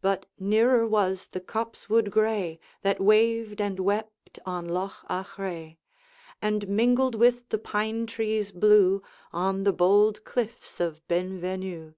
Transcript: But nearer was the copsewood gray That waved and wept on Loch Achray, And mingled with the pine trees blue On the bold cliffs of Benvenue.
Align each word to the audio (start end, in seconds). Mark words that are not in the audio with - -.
But 0.00 0.26
nearer 0.38 0.86
was 0.86 1.26
the 1.26 1.40
copsewood 1.40 2.12
gray 2.12 2.60
That 2.82 3.00
waved 3.00 3.60
and 3.60 3.80
wept 3.80 4.38
on 4.46 4.66
Loch 4.66 5.04
Achray, 5.10 5.78
And 6.40 6.68
mingled 6.68 7.16
with 7.16 7.48
the 7.48 7.58
pine 7.58 8.06
trees 8.06 8.52
blue 8.52 9.02
On 9.32 9.64
the 9.64 9.72
bold 9.72 10.22
cliffs 10.24 10.78
of 10.78 11.04
Benvenue. 11.08 11.94